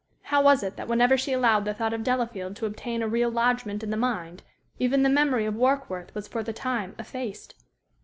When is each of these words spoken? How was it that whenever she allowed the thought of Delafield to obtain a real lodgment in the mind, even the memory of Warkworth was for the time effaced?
How 0.23 0.41
was 0.41 0.63
it 0.63 0.77
that 0.77 0.87
whenever 0.87 1.15
she 1.15 1.31
allowed 1.31 1.63
the 1.63 1.75
thought 1.75 1.93
of 1.93 2.03
Delafield 2.03 2.55
to 2.55 2.65
obtain 2.65 3.03
a 3.03 3.07
real 3.07 3.29
lodgment 3.29 3.83
in 3.83 3.91
the 3.91 3.95
mind, 3.97 4.41
even 4.79 5.03
the 5.03 5.09
memory 5.09 5.45
of 5.45 5.53
Warkworth 5.53 6.15
was 6.15 6.27
for 6.27 6.41
the 6.41 6.53
time 6.53 6.95
effaced? 6.97 7.53